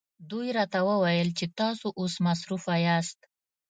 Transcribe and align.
دوی 0.29 0.47
راته 0.57 0.79
وویل 0.89 1.29
چې 1.37 1.45
تاسو 1.59 1.87
اوس 1.99 2.13
مصروفه 2.25 2.73
یاست. 2.85 3.19